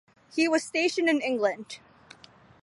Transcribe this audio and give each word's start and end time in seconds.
He 0.33 0.47
was 0.47 0.63
stationed 0.63 1.09
in 1.09 1.21
England. 1.21 1.77